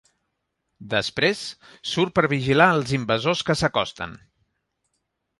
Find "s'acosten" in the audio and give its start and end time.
3.61-4.17